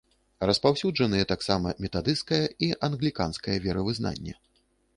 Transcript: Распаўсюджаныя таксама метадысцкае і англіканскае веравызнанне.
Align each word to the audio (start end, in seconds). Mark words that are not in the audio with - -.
Распаўсюджаныя 0.49 1.27
таксама 1.33 1.73
метадысцкае 1.85 2.41
і 2.67 2.73
англіканскае 2.89 3.57
веравызнанне. 3.67 4.33